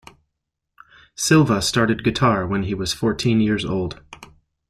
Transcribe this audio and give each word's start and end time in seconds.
Silva 1.15 1.61
started 1.61 2.03
guitar 2.03 2.47
when 2.47 2.63
he 2.63 2.73
was 2.73 2.91
fourteen 2.91 3.39
years 3.39 3.63
old. 3.63 3.99